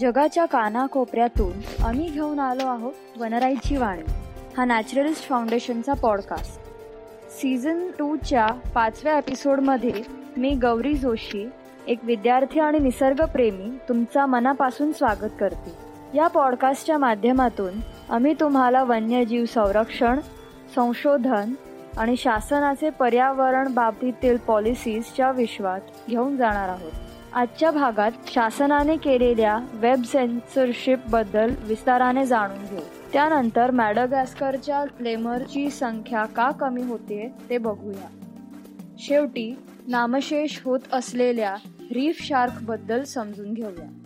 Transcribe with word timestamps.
जगाच्या 0.00 0.44
कानाकोपऱ्यातून 0.44 1.84
आम्ही 1.84 2.08
घेऊन 2.10 2.38
आलो 2.40 2.66
आहोत 2.66 2.92
वनराईची 3.16 3.76
वाणी 3.76 4.02
हा 4.56 4.64
नॅचरलिस्ट 4.64 5.28
फाउंडेशनचा 5.28 5.92
पॉडकास्ट. 5.92 6.60
सीझन 7.30 7.86
टूच्या 7.98 8.46
पाचव्या 8.46 9.16
एपिसोडमध्ये 9.18 10.02
मी 10.36 10.50
गौरी 10.54 10.94
जोशी 10.94 11.48
एक 11.86 11.98
विद्यार्थी 12.02 12.60
आणि 12.60 12.78
निसर्गप्रेमी 12.78 13.70
तुमचा 13.88 14.26
मनापासून 14.26 14.92
स्वागत 14.92 15.36
करते. 15.40 15.74
या 16.14 16.26
पॉडकास्टच्या 16.26 16.98
माध्यमातून 16.98 17.80
आम्ही 18.10 18.34
तुम्हाला 18.40 18.82
वन्यजीव 18.82 19.44
संरक्षण 19.44 20.20
संशोधन 20.74 21.52
आणि 21.98 22.16
शासनाचे 22.16 22.90
पर्यावरण 22.90 23.74
बाबतीतील 23.74 24.36
पॉलिसीजच्या 24.36 25.30
विश्वात 25.30 25.80
घेऊन 26.08 26.36
जाणार 26.36 26.68
आहोत. 26.68 27.09
आजच्या 27.34 27.70
भागात 27.70 28.10
शासनाने 28.26 28.96
केलेल्या 28.96 29.58
वेब 29.72 30.02
सेन्सरशिपबद्दल 30.02 31.54
विस्ताराने 31.60 32.26
जाणून 32.26 32.64
घेऊ. 32.64 32.80
त्यानंतर 33.12 33.70
मॅडगॅस्करच्या 33.70 34.84
लेमरची 35.00 35.70
संख्या 35.70 36.24
का 36.24 36.50
कमी 36.50 36.82
होते 36.82 37.32
ते 37.50 37.58
बघूया. 37.58 38.08
शेवटी 38.98 39.54
नामशेष 39.88 40.60
होत 40.64 40.80
असलेल्या 40.92 41.56
रीफ 41.90 42.22
शार्कबद्दल 42.22 43.02
समजून 43.02 43.54
घेऊया. 43.54 43.96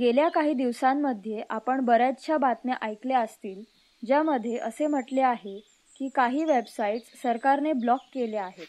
गेल्या 0.00 0.28
काही 0.28 0.54
दिवसांमध्ये 0.54 1.42
आपण 1.50 1.80
बऱ्याचशा 1.80 2.36
बातम्या 2.36 2.74
ऐकल्या 2.82 3.20
असतील 3.20 3.62
ज्यामध्ये 4.06 4.56
असे 4.56 4.86
म्हटले 4.86 5.20
आहे 5.20 5.69
की 6.00 6.08
काही 6.08 6.44
वेबसाईट्स 6.44 7.20
सरकारने 7.22 7.72
ब्लॉक 7.72 8.00
केले 8.14 8.36
आहेत 8.36 8.66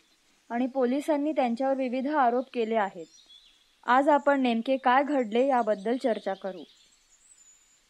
आणि 0.50 0.66
पोलिसांनी 0.68 1.32
त्यांच्यावर 1.32 1.76
विविध 1.76 2.08
आरोप 2.08 2.46
केले 2.54 2.76
आहेत. 2.76 3.06
आज 3.86 4.10
आपण 4.10 4.42
नेमके 4.42 4.78
काय 4.78 5.04
घडले 5.04 5.46
याबद्दल 5.48 5.98
चर्चा 5.98 6.34
करू. 6.34 6.64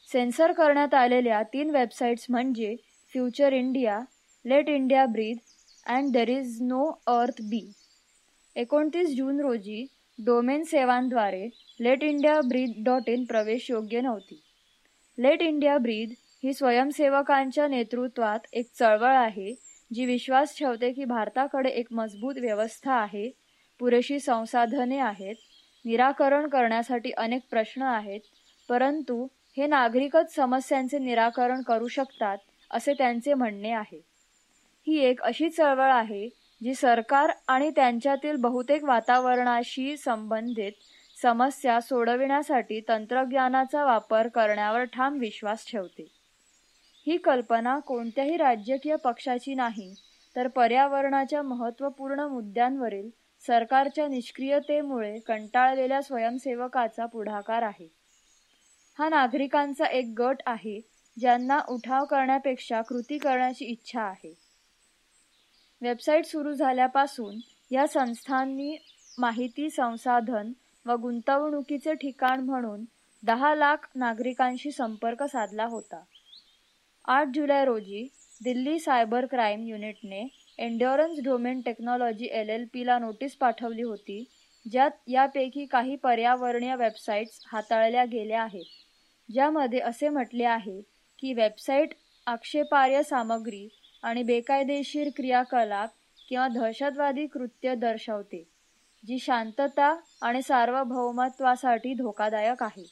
सेन्सर 0.10 0.52
करण्यात 0.52 0.94
आलेल्या 0.94 1.42
तीन 1.44 1.70
वेबसाईट्स 1.70 2.26
म्हणजे 2.30 2.76
future 3.14 3.54
India 3.54 4.00
let 4.46 4.70
India 4.70 5.06
breathe 5.06 5.38
and 5.86 6.12
there 6.14 6.30
is 6.30 6.62
no 6.62 6.86
earth 7.08 7.42
B 7.42 7.72
एकोणतीस 8.56 9.16
जून 9.16 9.40
रोजी 9.40 9.86
डोमेन 10.20 10.64
सेवांद्वारे 10.64 11.48
let 11.80 12.04
India 12.04 12.40
breathe 12.42 12.84
dot 12.86 13.10
in 13.10 13.24
प्रवेश 13.26 13.70
योग्य 13.70 14.02
नव्हती. 14.02 14.42
लेट 15.18 15.42
इंडिया 15.42 15.78
ब्रीद 15.78 16.14
ही 16.44 16.54
स्वयंसेवकांच्या 16.54 17.68
नेतृत्वात 17.68 18.40
एक 18.54 18.70
चळवळ 18.80 19.16
आहे 19.16 19.54
जी 19.92 20.06
विश्वास 20.06 20.58
ठेवते 20.58 20.92
की 20.92 21.06
भारताकडे 21.06 21.70
एक 21.70 21.88
मजबूत 21.92 22.36
व्यवस्था 22.38 22.94
आहे 22.94 23.30
पुरेशी 23.80 24.20
संसाधने 24.20 24.98
आहेत 24.98 25.36
निराकरण 25.86 26.48
करण्यासाठी 26.48 27.12
अनेक 27.12 27.42
प्रश्न 27.50 27.82
आहेत 27.82 28.22
परंतु 28.70 29.28
हे 29.58 29.68
नागरिकच 29.68 30.36
समस्यांचे 30.36 31.00
निराकरण 31.00 31.62
करू 31.62 31.88
शकतात 31.88 32.38
असे 32.72 32.94
त्यांचे 32.94 33.34
म्हणणे 33.34 33.72
आहे. 33.72 34.00
ही 34.88 35.00
एक 35.00 35.22
अशी 35.22 35.50
चळवळ 35.50 35.92
आहे 35.92 36.28
जी 36.62 36.74
सरकार 36.76 37.32
आणि 37.48 37.70
त्यांच्यातील 37.70 38.36
बहुतेक 38.36 38.84
वातावरणाशी 38.84 39.98
संबंधित 39.98 40.72
समस्या 41.22 41.80
सोडविण्यासाठी 41.82 42.80
तंत्रज्ञानाचा 42.88 43.86
वापर 43.86 44.28
करण्यावर 44.28 44.84
ठाम 44.84 45.18
विश्वास 45.18 45.66
ठेवते. 45.72 46.08
ही 47.08 47.18
कल्पना 47.18 47.80
कोणत्याही 47.80 48.38
राजकीय 48.38 48.96
पक्षाची 48.96 49.54
नाही 49.54 49.94
तर 50.36 50.48
पर्यावरणाच्या 50.48 51.42
महत्त्वपूर्ण 51.42 52.20
मुद्द्यांवरील 52.20 53.10
सरकारच्या 53.48 54.08
निष्क्रियतेमुळे 54.08 55.20
कंटाळलेल्या 55.20 56.02
स्वयंसेवकाचा 56.02 57.06
पुढाकार 57.06 57.64
आहे. 57.64 57.88
हा 59.00 59.10
नागरिकांचा 59.10 59.86
एक 59.86 60.14
गट 60.18 60.42
आहे 60.46 60.80
ज्यांना 61.20 61.60
उठाव 61.70 62.06
करण्यापेक्षा 62.06 62.82
कृती 62.82 63.18
करण्याची 63.18 63.66
इच्छा 63.66 64.02
आहे. 64.02 64.34
वेबसाईट 65.82 66.26
सुरू 66.26 66.54
झाल्यापासून 66.54 67.38
या 67.72 67.88
संस्थांनी 67.88 68.78
माहिती 69.18 69.70
संसाधन 69.70 70.52
व 70.86 70.96
गुंतवणुकीचे 70.96 71.94
ठिकाण 71.94 72.40
म्हणून 72.40 72.84
दहा 73.24 73.56
लाख 73.56 73.78
नागरिकांशी 73.96 74.72
संपर्क 74.72 75.24
साधला 75.24 75.66
होता. 75.66 76.04
आठ 77.08 77.28
जुलै 77.28 77.64
रोजी 77.66 78.02
Delhi 78.42 78.80
cyber 78.80 79.26
crime 79.26 79.64
युनिटने 79.68 80.20
Endurance 80.60 81.20
domain 81.24 81.62
technology 81.62 82.28
L 82.32 82.50
L 82.50 82.66
पीला 82.74 82.98
नोटीस 83.00 83.36
पाठवली 83.36 83.82
होती 83.82 84.24
ज्यात 84.66 84.92
यापैकी 85.08 85.66
काही 85.66 85.96
पर्यावरणीय 85.96 86.76
वेबसाईट्स 86.76 87.42
हाताळल्या 87.48 88.06
गेल्या 88.06 88.42
आहेत. 88.44 88.66
ज्यामध्ये 89.30 89.80
असे 89.80 90.10
म्हटले 90.10 90.44
आहे 90.44 90.80
की 91.20 91.34
वेबसाईट 91.34 91.94
आक्षेपार्ह 92.28 93.02
सामग्री 93.02 93.68
आणि 94.04 94.24
बेकायदेशीर 94.24 95.10
क्रियाकलाप 95.16 95.90
किंवा 96.30 96.48
दहशतवादी 96.48 97.26
कृत्य 97.28 97.76
दर्शवते 97.76 98.44
जी 99.04 99.20
शांतता 99.20 99.96
आणि 100.22 100.42
सार्वभौमत्वासाठी 100.42 101.94
धोकादायक 101.94 102.64
आहे. 102.64 102.86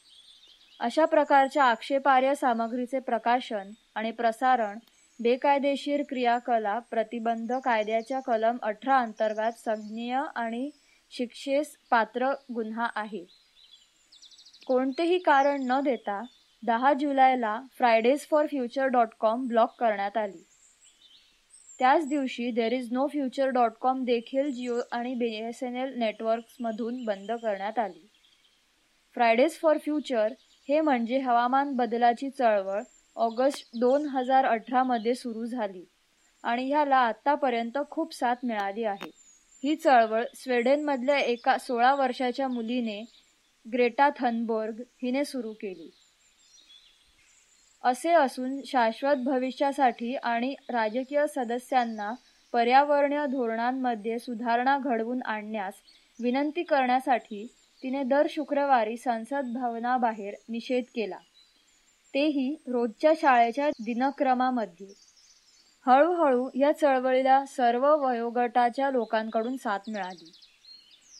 अशा 0.79 1.05
प्रकारच्या 1.05 1.63
आक्षेपार्ह 1.63 2.33
सामग्रीचे 2.33 2.99
प्रकाशन 2.99 3.71
आणि 3.99 4.11
प्रसारण 4.11 4.77
बेकायदेशीर 5.19 6.01
क्रियाकलाप 6.09 6.83
प्रतिबंध 6.91 7.51
कायद्याच्या 7.53 8.19
कलम 8.19 8.57
अठरा 8.61 8.97
अंतर्गत 8.97 9.57
संज्ञेय 9.59 10.19
आणि 10.35 10.69
शिक्षेस 11.11 11.75
पात्र 11.91 12.31
गुन्हा 12.53 12.87
आहे. 12.95 13.23
कोणतेही 14.67 15.17
कारण 15.17 15.63
न 15.63 15.79
देता 15.81 16.21
दहा 16.63 16.93
जुलैला 16.93 17.59
Fridays 17.77 18.27
for 18.27 18.45
future 18.45 18.87
dot 18.87 19.09
com 19.19 19.45
block 19.47 19.75
करण्यात 19.79 20.17
आली. 20.17 20.43
त्याच 21.79 22.07
दिवशी 22.07 22.49
there 22.51 22.73
is 22.73 22.87
no 22.91 23.07
future 23.07 23.49
dot 23.49 23.73
com 23.81 24.03
देखील 24.03 24.51
जिओ 24.51 24.79
आणि 24.91 25.13
बी 25.13 25.33
एस 25.37 25.63
एन 25.63 25.75
एल 25.75 25.93
नेटवर्क्समधून 25.99 27.03
बंद 27.05 27.31
करण्यात 27.31 27.79
आली. 27.79 28.07
फ्रायडेज 29.15 29.59
फॉर 29.59 29.77
फ्युचर 29.77 30.33
हे 30.69 30.81
म्हणजे 30.81 31.19
हवामान 31.19 31.75
बदलाची 31.75 32.29
चळवळ 32.29 32.81
ऑगस्ट 33.19 33.69
दोन 33.79 34.05
हजार 34.05 34.45
अठरामध्ये 34.45 35.15
सुरू 35.15 35.45
झाली 35.45 35.83
आणि 36.43 36.65
ह्याला 36.67 36.97
आतापर्यंत 36.97 37.77
खूप 37.91 38.13
साथ 38.13 38.35
मिळाली 38.43 38.83
आहे. 38.83 39.09
ही 39.63 39.75
चळवळ 39.75 40.23
स्वेडनमधल्या 40.35 41.17
एका 41.19 41.57
सोळा 41.57 41.93
वर्षाच्या 41.95 42.47
मुलीने 42.47 43.03
ग्रेटा 43.73 44.09
थनबर्ग 44.19 44.81
हिने 45.01 45.25
सुरू 45.25 45.53
केली. 45.53 45.89
असे 47.83 48.11
असून 48.11 48.59
शाश्वत 48.65 49.15
भविष्यासाठी 49.15 50.15
आणि 50.15 50.55
राजकीय 50.69 51.25
सदस्यांना 51.35 52.13
पर्यावरणीय 52.53 53.25
धोरणांमध्ये 53.25 54.19
सुधारणा 54.19 54.77
घडवून 54.77 55.21
आणण्यास 55.25 55.73
विनंती 56.19 56.63
करण्यासाठी 56.63 57.45
तिने 57.83 58.03
दर 58.03 58.27
शुक्रवारी 58.29 58.97
संसद 58.97 59.53
भवनाबाहेर 59.53 60.33
निषेध 60.49 60.83
केला. 60.95 61.17
तेही 62.13 62.55
रोजच्या 62.67 63.11
शाळेच्या 63.17 63.69
दिनक्रमामध्ये. 63.69 64.87
हळूहळू 65.85 66.49
या 66.55 66.71
चळवळीला 66.71 67.45
सर्व 67.45 67.85
वयोगटाच्या 67.95 68.91
लोकांकडून 68.91 69.57
साथ 69.57 69.79
मिळाली. 69.87 70.31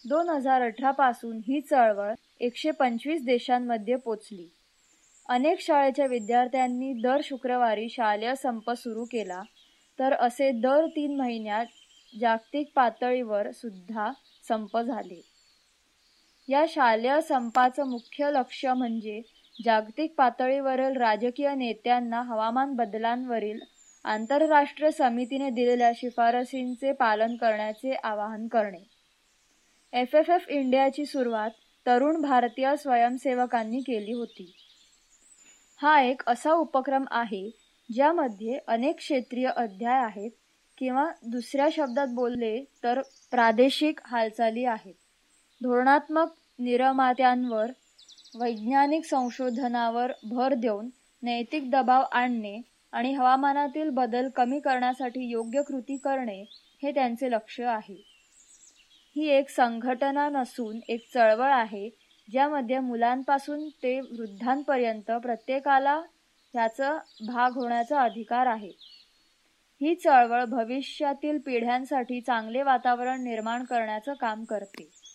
दोन 0.05 0.29
हजार 0.29 0.61
अठरा 0.61 0.91
पासून 0.91 1.37
ही 1.37 1.61
चळवळ 1.61 2.13
एकशे 2.39 2.71
पंचवीस 2.71 3.23
देशांमध्ये 3.25 3.95
पोचली. 3.95 4.47
अनेक 5.29 5.61
शाळेच्या 5.61 6.05
विद्यार्थ्यांनी 6.05 6.93
दर 6.93 7.21
शुक्रवारी 7.23 7.89
शालेय 7.89 8.35
संप 8.35 8.71
सुरू 8.71 9.05
केला 9.05 9.41
तर 9.99 10.13
असे 10.13 10.51
दर 10.51 10.85
तीन 10.85 11.15
महिन्यात 11.15 11.65
जागतिक 12.19 12.71
पातळीवर 12.75 13.51
सुद्धा 13.51 14.11
संप 14.47 14.77
झाले. 14.77 15.21
या 16.49 16.65
शालेय 16.69 17.21
संपाचं 17.21 17.89
मुख्य 17.89 18.31
लक्ष 18.31 18.65
म्हणजे 18.65 19.21
जागतिक 19.65 20.13
पातळीवरील 20.17 20.97
राजकीय 20.97 21.53
नेत्यांना 21.55 22.21
हवामान 22.21 22.73
बदलांवरील 22.73 23.59
आंतरराष्ट्रीय 24.03 24.91
समितीने 24.91 25.49
दिलेल्या 25.49 25.91
शिफारसींचे 25.95 26.91
पालन 26.91 27.35
करण्याचे 27.35 27.93
आवाहन 27.93 28.47
करणे. 28.47 28.83
एफ 29.93 30.15
एफ 30.15 30.29
एफ 30.29 30.45
इंडियाची 30.49 31.05
सुरुवात 31.05 31.49
तरुण 31.85 32.21
भारतीय 32.21 32.75
स्वयंसेवकांनी 32.75 33.79
केली 33.79 34.13
होती. 34.13 34.53
हा 35.81 36.01
एक 36.01 36.21
असा 36.27 36.51
उपक्रम 36.51 37.05
आहे 37.11 37.49
ज्यामध्ये 37.89 38.59
अनेक 38.67 38.97
क्षेत्रीय 38.97 39.49
अध्याय 39.55 40.03
आहेत 40.03 40.31
किंवा 40.77 41.09
दुसऱ्या 41.23 41.67
शब्दात 41.71 42.07
बोलले 42.07 42.63
तर 42.83 43.01
प्रादेशिक 43.31 43.99
हालचाली 44.05 44.65
आहेत. 44.65 44.93
धोरणात्मक 45.63 46.33
निर्मात्यांवर 46.59 47.71
वैज्ञानिक 48.35 49.05
संशोधनावर 49.05 50.11
भर 50.23 50.53
देऊन 50.53 50.89
नैतिक 51.23 51.71
दबाव 51.71 52.03
आणणे 52.11 52.61
आणि 52.91 53.13
हवामानातील 53.13 53.89
बदल 53.89 54.29
कमी 54.29 54.59
करण्यासाठी 54.59 55.29
योग्य 55.29 55.61
कृती 55.61 55.97
करणे 55.97 56.45
हे 56.83 56.91
त्यांचे 56.91 57.31
लक्ष 57.31 57.61
आहे. 57.61 58.03
ही 59.15 59.27
एक 59.27 59.49
संघटना 59.49 60.29
नसून 60.29 60.79
एक 60.87 61.07
चळवळ 61.13 61.51
आहे 61.51 61.89
ज्यामध्ये 62.31 62.79
मुलांपासून 62.79 63.69
ते 63.69 63.99
वृद्धांपर्यंत 63.99 65.11
प्रत्येकाला 65.11 66.01
ह्याचा 66.53 66.97
भाग 67.27 67.51
होण्याचा 67.51 68.01
अधिकार 68.01 68.45
आहे. 68.45 68.71
ही 69.81 69.95
चळवळ 69.95 70.45
भविष्यातील 70.45 71.37
पिढ्यांसाठी 71.37 72.21
चांगले 72.21 72.63
वातावरण 72.63 73.23
निर्माण 73.23 73.63
करण्याचं 73.63 74.13
काम 74.13 74.43
करते. 74.43 75.08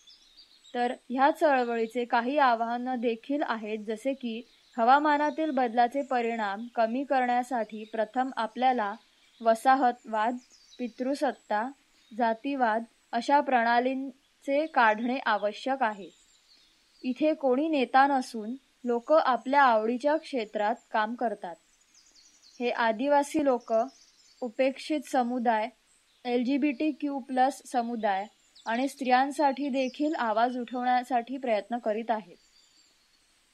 तर 0.74 0.92
ह्या 1.10 1.30
चळवळीचे 1.30 2.04
काही 2.04 2.38
आव्हानं 2.38 3.00
देखील 3.00 3.42
आहेत 3.42 3.78
जसे 3.86 4.12
की 4.12 4.40
हवामानातील 4.76 5.50
बदलाचे 5.50 6.02
परिणाम 6.02 6.66
कमी 6.74 7.04
करण्यासाठी 7.04 7.84
प्रथम 7.84 8.30
आपल्याला 8.36 8.94
वसाहतवाद 9.40 10.36
पितृसत्ता 10.78 11.70
जातीवाद 12.18 12.84
अशा 13.12 13.40
प्रणालींचे 13.40 14.66
काढणे 14.66 15.18
आवश्यक 15.26 15.82
आहे. 15.82 16.08
इथे 17.02 17.34
कोणी 17.34 17.68
नेता 17.68 18.06
नसून 18.06 18.54
लोक 18.84 19.12
आपल्या 19.12 19.62
आवडीच्या 19.62 20.16
क्षेत्रात 20.16 20.74
काम 20.92 21.14
करतात. 21.14 21.54
हे 22.60 22.70
आदिवासी 22.70 23.44
लोक 23.44 23.72
उपेक्षित 24.42 25.00
समुदाय 25.12 25.68
L 26.24 26.44
G 26.44 26.56
B 26.56 26.70
T 26.70 26.90
Q 26.90 27.18
plus 27.18 27.62
समुदाय 27.72 28.26
आणि 28.66 28.88
स्त्रियांसाठी 28.88 29.68
देखील 29.68 30.14
आवाज 30.14 30.58
उठवण्यासाठी 30.58 31.36
प्रयत्न 31.36 31.78
करीत 31.78 32.10
आहेत. 32.10 32.36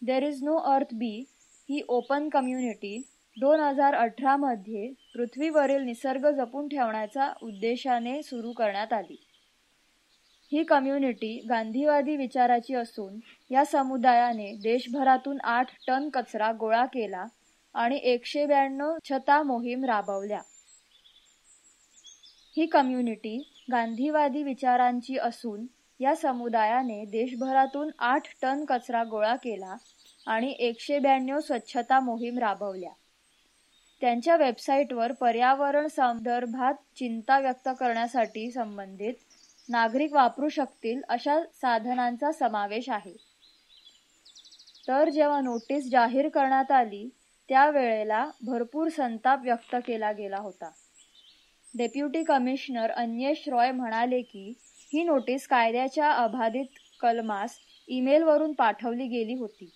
देर 0.02 0.22
is 0.22 0.42
no 0.42 0.56
earth 0.56 0.94
B 0.94 1.24
he 1.68 1.80
open 1.88 2.28
community 2.28 3.02
दोन 3.36 3.60
हजार 3.60 3.94
अठरामध्ये 3.94 4.92
पृथ्वीवरील 5.14 5.82
निसर्ग 5.82 6.30
जपून 6.30 6.68
ठेवण्याच्या 6.68 7.32
उद्देशाने 7.42 8.22
सुरू 8.22 8.52
करण्यात 8.52 8.92
आली. 8.92 9.16
ही 10.52 10.62
कम्युनिटी 10.62 11.46
गांधीवादी 11.48 12.16
विचाराची 12.16 12.74
असून 12.74 13.18
या 13.50 13.64
समुदायाने 13.64 14.52
देशभरातून 14.62 15.38
आठ 15.40 15.66
टन 15.86 16.08
कचरा 16.08 16.52
गोळा 16.52 16.84
केला 16.84 17.24
आणि 17.74 17.96
एकशे 18.02 18.46
ब्याण्णव 18.46 18.96
छता 19.04 19.42
मोहीम 19.42 19.84
राबवल्या. 19.84 20.40
ही 22.56 22.66
कम्युनिटी 22.66 23.59
गांधीवादी 23.70 24.42
विचारांची 24.42 25.18
असून 25.18 25.66
या 26.00 26.14
समुदायाने 26.16 27.04
देशभरातून 27.04 27.90
आठ 27.98 28.28
टन 28.42 28.64
कचरा 28.64 29.04
गोळा 29.04 29.34
केला 29.36 29.76
आणि 30.26 30.54
एकशे 30.58 30.98
ब्याण्णव 30.98 31.40
स्वच्छता 31.40 32.00
मोहीम 32.00 32.38
राबवल्या. 32.38 32.92
त्यांच्या 34.00 34.36
वेबसाईटवर 34.36 35.12
पर्यावरण 35.12 35.86
संदर्भात 35.86 36.74
चिंता 36.96 37.38
व्यक्त 37.38 37.68
करण्यासाठी 37.80 38.50
संबंधित 38.50 39.14
नागरिक 39.68 40.12
वापरू 40.12 40.48
शकतील 40.48 41.00
अशा 41.08 41.40
साधनांचा 41.62 42.32
समावेश 42.32 42.88
आहे. 42.88 43.16
तर 44.88 45.08
जेव्हा 45.08 45.40
नोटीस 45.40 45.90
जाहीर 45.90 46.28
करण्यात 46.28 46.70
आली 46.70 47.08
त्यावेळेला 47.48 48.30
भरपूर 48.46 48.88
संताप 48.88 49.40
व्यक्त 49.42 49.76
केला 49.86 50.12
गेला 50.12 50.38
होता. 50.38 50.70
डेप्युटी 51.74 52.22
कमिशनर 52.24 52.90
अन्येश 52.90 53.44
रॉय 53.48 53.70
म्हणाले 53.72 54.20
की 54.22 54.52
ही 54.92 55.02
नोटीस 55.04 55.46
कायद्याच्या 55.48 56.10
अबाधित 56.12 56.78
कलमास 57.00 57.58
ईमेलवरून 57.88 58.52
पाठवली 58.52 59.06
गेली 59.06 59.34
होती. 59.34 59.70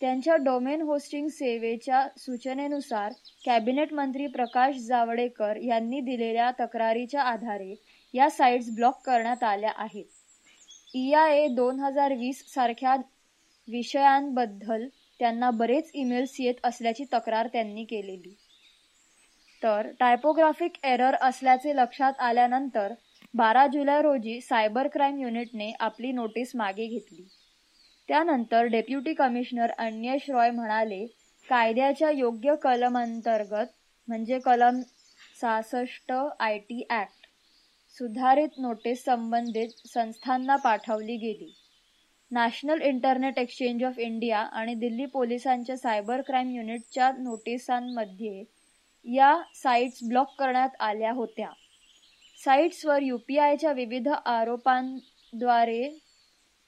त्यांच्या 0.00 0.36
डोमेन 0.36 0.82
होस्टिंग 0.82 1.28
सेवेच्या 1.28 2.06
सूचनेनुसार 2.16 3.12
कॅबिनेट 3.46 3.92
मंत्री 3.92 4.26
प्रकाश 4.26 4.76
जावडेकर 4.76 5.56
यांनी 5.56 6.00
दिलेल्या 6.00 6.50
तक्रारीच्या 6.60 7.22
आधारे 7.22 7.74
या 8.14 8.30
साईट्स 8.30 8.70
ब्लॉक 8.70 9.00
करण्यात 9.06 9.42
आल्या 9.42 9.72
आहेत. 9.76 10.04
ए 10.94 11.46
दोन 11.48 11.80
हजार 11.80 12.12
वीस 12.12 12.44
सारख्या 12.54 12.96
विषयांबद्दल 13.68 14.86
त्यांना 15.20 15.50
बरेच 15.50 15.90
ईमेल्स 15.94 16.36
येत 16.40 16.54
असल्याची 16.64 17.04
तक्रार 17.04 17.46
त्यांनी 17.46 17.84
केलेली. 17.84 18.34
तर 19.62 19.90
टायपोग्राफिक 20.00 20.72
एरर 20.84 21.14
असल्याचे 21.20 21.76
लक्षात 21.76 22.20
आल्यानंतर 22.20 22.92
बारा 23.34 23.66
जुलै 23.66 24.00
रोजी 24.02 24.40
सायबर 24.40 24.88
क्राईम 24.88 25.18
युनिटने 25.18 25.72
आपली 25.80 26.12
नोटीस 26.12 26.52
मागे 26.56 26.86
घेतली. 26.86 27.26
त्यानंतर 28.08 28.66
डेप्युटी 28.66 29.14
कमिशनर 29.14 29.70
अन्येश 29.78 30.30
रॉय 30.30 30.50
म्हणाले 30.50 31.04
कायद्याच्या 31.48 32.10
योग्य 32.10 32.54
कलमांतर्गत 32.62 33.66
म्हणजे 34.08 34.38
कलम 34.38 34.80
सहासष्ट 35.40 36.12
आय 36.40 36.58
टी 36.58 36.86
ॲक्ट 36.90 37.26
सुधारित 37.94 38.58
नोटीस 38.58 39.04
संबंधित 39.04 39.86
संस्थांना 39.88 40.56
पाठवली 40.56 41.16
गेली. 41.16 41.52
National 42.30 42.80
internet 42.82 43.38
exchange 43.38 43.84
of 43.84 43.98
India 43.98 44.38
आणि 44.38 44.74
दिल्ली 44.74 45.06
पोलिसांच्या 45.06 45.76
सायबर 45.76 46.20
क्राईम 46.20 46.50
युनिटच्या 46.50 47.10
नोटिसांमध्ये 47.18 48.42
या 49.12 49.42
साईट्स 49.54 49.98
ब्लॉक 50.04 50.34
करण्यात 50.38 50.68
आल्या 50.80 51.12
होत्या. 51.12 51.48
साईट्सवर 52.44 53.02
यू 53.02 53.18
पी 53.28 53.38
आयच्या 53.38 53.72
विविध 53.72 54.08
आरोपांद्वारे 54.08 55.98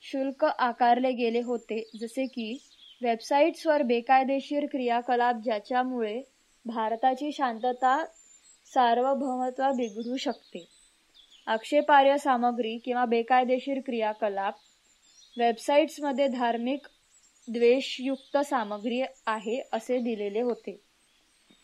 शुल्क 0.03 0.45
आकारले 0.45 1.13
गेले 1.13 1.41
होते 1.41 1.83
जसे 2.01 2.27
की 2.27 2.57
वेबसाईट्सवर 3.03 3.83
बेकायदेशीर 3.83 4.67
क्रियाकलाप 4.67 5.37
ज्याच्यामुळे 5.37 6.23
भारताची 6.65 7.33
शांतता 7.33 8.05
सार्वभौमत्व 8.75 9.71
बिघडू 9.73 10.17
शकते. 10.17 10.67
आक्षेपार्ह 11.47 12.17
सामग्री 12.17 12.77
किंवा 12.79 13.05
बेकायदेशीर 13.05 13.81
क्रियाकलाप 13.87 14.55
वेबसाईट्समध्ये 15.39 16.29
धार्मिक 16.29 16.87
द्वेषयुक्त 17.49 18.37
सामग्री 18.37 19.03
आहे 19.27 19.61
असे 19.73 19.99
दिलेले 19.99 20.41
होते. 20.41 20.90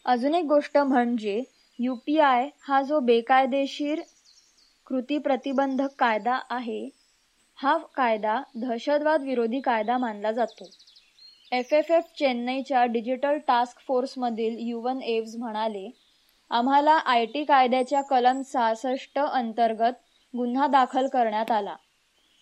अजून 0.07 0.35
एक 0.35 0.45
गोष्ट 0.45 0.77
म्हणजे 0.79 1.43
यूपीआय 1.79 2.49
हा 2.61 2.81
जो 2.83 2.99
बेकायदेशीर 3.01 4.01
कृती 4.87 5.19
प्रतिबंधक 5.19 5.95
कायदा 5.99 6.39
आहे 6.51 6.89
हा 7.59 7.77
कायदा 7.97 8.41
दहशतवाद 8.55 9.23
विरोधी 9.23 9.61
कायदा 9.61 9.97
मानला 9.99 10.33
जातो. 10.33 10.71
एफ 11.53 11.73
एफ 11.73 11.91
एफ 11.91 12.05
चेन्नईच्या 12.19 12.85
डिजिटल 12.85 13.39
टास्क 13.39 13.79
फोर्समधील 13.79 14.57
युवन 14.59 15.01
एव्स 15.03 15.35
म्हणाले 15.37 15.89
आम्हाला 16.51 16.93
आय 16.93 17.25
टी 17.25 17.43
कायद्याच्या 17.45 18.03
कलम 18.03 18.43
सहासष्ट 18.43 19.19
अंतर्गत 19.19 19.99
गुन्हा 20.35 20.67
दाखल 20.67 21.07
करण्यात 21.09 21.51
आला. 21.51 21.75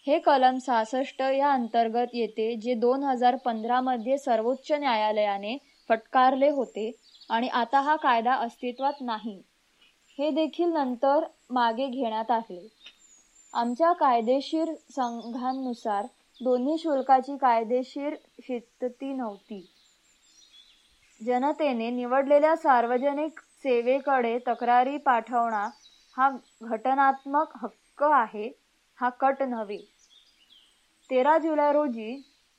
हे 0.06 0.18
कलम 0.18 0.59
सहासष्ट 0.59 1.23
या 1.23 1.52
अंतर्गत 1.52 2.14
येते 2.14 2.54
जे 2.56 2.75
दोन 2.75 3.04
हजार 3.04 3.37
पंधरामध्ये 3.37 4.18
सर्वोच्च 4.18 4.73
न्यायालयाने 4.73 5.56
फटकारले 5.88 6.50
होते. 6.50 6.90
आणि 7.31 7.49
आता 7.49 7.81
हा 7.81 7.97
कायदा 7.97 8.35
अस्तित्वात 8.35 9.00
नाही. 9.00 9.43
हे 10.19 10.31
देखील 10.31 10.69
नंतर 10.69 11.25
मागे 11.50 11.87
घेण्यात 11.87 12.31
आले. 12.31 12.66
आमच्या 13.54 13.93
कायदेशीर 13.93 14.75
संघांनुसार 14.90 16.07
दोन्ही 16.40 16.78
शुल्काची 16.78 17.37
कायदेशीर 17.37 18.14
शिस्तती 18.43 19.12
नव्हती. 19.12 19.64
जनतेने 21.21 21.90
निवडलेल्या 21.90 22.57
सार्वजनिक 22.57 23.40
सेवेकडे 23.40 24.38
तक्रारी 24.47 24.97
पाठवणा 24.99 25.69
हा 26.16 26.28
घटनात्मक 26.62 27.57
हक्क 27.62 28.02
आहे 28.02 28.49
हा 28.99 29.09
कट 29.09 29.43
नव्हे. 29.43 29.78
तेरा 31.11 31.37
जुलै 31.38 31.73
रोजी 31.73 32.09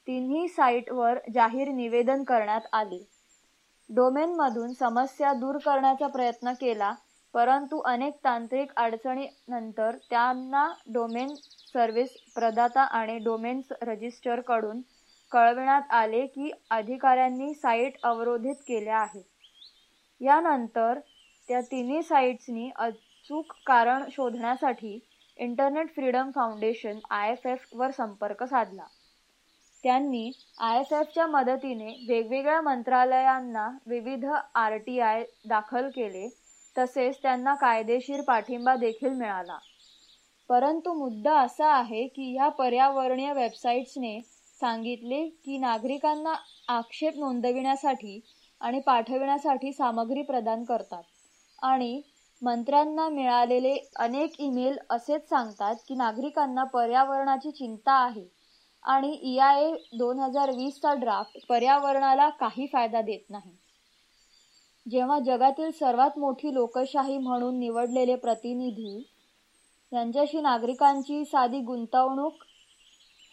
तिन्ही 0.07 0.47
साईटवर 0.47 1.19
जाहीर 1.33 1.67
निवेदन 1.67 2.23
करण्यात 2.23 2.61
आले. 2.73 3.03
डोमेनमधून 3.89 4.73
समस्या 4.73 5.33
दूर 5.33 5.57
करण्याचा 5.57 6.07
प्रयत्न 6.07 6.53
केला 6.53 6.93
परंतु 7.33 7.79
अनेक 7.85 8.13
तांत्रिक 8.23 8.71
अडचणीनंतर 8.77 9.95
त्यांना 10.09 10.67
डोमेन 10.87 11.35
सर्व्हिस 11.73 12.09
प्रदाता 12.35 12.81
आणि 12.81 13.17
डोमेन 13.17 13.61
रजिस्टरकडून 13.81 14.81
कळविण्यात 15.31 15.91
आले 15.91 16.25
की 16.25 16.51
अधिकाऱ्यांनी 16.69 17.53
साईट 17.53 17.97
अवरोधित 18.03 18.55
केल्या 18.67 18.97
आहेत. 18.97 19.23
यानंतर 20.21 20.99
त्या 21.49 21.61
तिन्ही 21.61 22.01
साईट्सनी 22.03 22.69
अचूक 22.75 23.53
कारण 23.67 24.03
शोधण्यासाठी 24.11 24.99
internet 25.37 25.93
freedom 25.95 26.31
foundation 26.31 26.99
I 27.09 27.31
F 27.31 27.47
F 27.47 27.65
वर 27.73 27.91
संपर्क 27.91 28.43
साधला. 28.43 28.85
त्यांनी 29.85 30.31
आय 30.59 30.79
एस 30.79 30.91
एफच्या 30.93 31.25
मदतीने 31.27 31.91
वेगवेगळ्या 32.07 32.61
मंत्रालयांना 32.61 33.67
विविध 33.87 34.25
आर 34.55 34.75
टी 34.77 34.99
आय 34.99 35.23
दाखल 35.45 35.89
केले. 35.89 36.27
तसेच 36.75 37.21
त्यांना 37.21 37.53
कायदेशीर 37.55 38.21
पाठिंबा 38.21 38.75
देखील 38.75 39.09
मिळाला. 39.09 39.57
परंतु 40.49 40.93
मुद्दा 40.93 41.35
असा 41.39 41.67
आहे 41.67 42.05
की 42.07 42.31
ह्या 42.33 42.47
पर्यावरणीय 42.49 43.33
वेबसाईट्सने 43.33 44.19
सांगितले 44.61 45.25
की 45.45 45.57
नागरिकांना 45.57 46.33
आक्षेप 46.67 47.17
नोंदविण्यासाठी 47.17 48.19
आणि 48.61 48.79
पाठविण्यासाठी 48.79 49.73
सामग्री 49.73 50.21
प्रदान 50.21 50.63
करतात 50.63 51.03
आणि 51.63 52.01
मंत्र्यांना 52.41 53.09
मिळालेले 53.09 53.77
अनेक 53.95 54.39
ईमेल 54.39 54.77
असेच 54.89 55.29
सांगतात 55.29 55.75
की 55.87 55.95
नागरिकांना 55.95 56.63
पर्यावरणाची 56.63 57.51
चिंता 57.51 57.93
आहे. 57.93 58.34
आणि 58.85 59.11
ई 59.23 59.37
आय 59.37 59.63
ए 59.63 59.71
दोन 59.97 60.19
हजार 60.19 60.51
वीसचा 60.51 60.93
ड्राफ्ट 60.93 61.45
पर्यावरणाला 61.49 62.29
काही 62.29 62.65
फायदा 62.67 63.01
देत 63.01 63.29
नाही. 63.29 63.51
जेव्हा 64.85 65.19
जगातील 65.19 65.71
सर्वात 65.71 66.17
मोठी 66.19 66.53
लोकशाही 66.53 67.17
म्हणून 67.17 67.59
निवडलेले 67.59 68.15
प्रतिनिधी 68.15 69.03
यांच्याशी 69.91 70.41
नागरिकांची 70.41 71.23
साधी 71.25 71.59
गुंतवणूक 71.59 72.43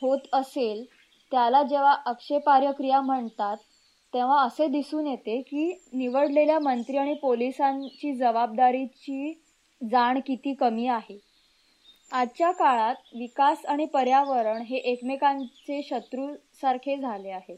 होत 0.03 0.19
असेल 0.33 0.85
त्याला 1.33 1.63
जेव्हा 1.63 1.93
आक्षेपार्ह 2.07 2.71
क्रिया 2.71 3.01
म्हणतात 3.01 3.57
तेव्हा 4.13 4.41
असे 4.43 4.67
दिसून 4.67 5.07
येते 5.07 5.41
की 5.41 5.73
निवडलेल्या 5.93 6.59
मंत्री 6.59 6.97
आणि 6.97 7.15
पोलिसांची 7.15 8.13
जबाबदारीची 8.15 9.33
जाण 9.81 10.21
किती 10.27 10.55
कमी 10.55 10.87
आहे. 10.87 11.19
आजच्या 12.13 12.51
काळात 12.51 12.95
विकास 13.15 13.65
आणि 13.67 13.85
पर्यावरण 13.87 14.63
हे 14.63 14.77
एकमेकांचे 14.77 15.81
शत्रू 15.83 16.27
सारखे 16.61 16.97
झाले 16.97 17.31
आहे 17.31 17.57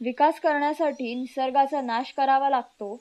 विकास 0.00 0.38
करण्यासाठी 0.40 1.14
निसर्गाचा 1.14 1.80
नाश 1.80 2.12
करावा 2.12 2.50
लागतो 2.50 2.94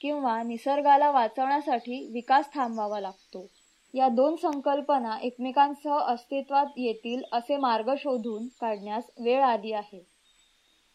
किंवा 0.00 0.42
निसर्गाला 0.42 1.10
वाचवण्यासाठी 1.10 2.00
विकास 2.12 2.52
थांबवावा 2.54 3.00
लागतो. 3.00 3.46
या 3.94 4.08
दोन 4.08 4.36
संकल्पना 4.36 5.16
एकमेकांसह 5.22 5.98
अस्तित्वात 5.98 6.66
येतील 6.76 7.22
असे 7.32 7.56
मार्ग 7.56 7.94
शोधून 7.98 8.46
काढण्यास 8.60 9.10
वेळ 9.20 9.42
आली 9.42 9.72
आहे. 9.72 10.04